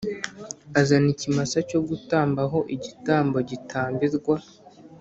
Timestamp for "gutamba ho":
1.89-2.59